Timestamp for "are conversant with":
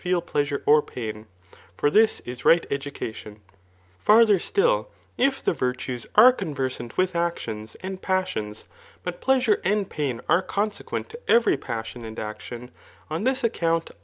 6.15-7.15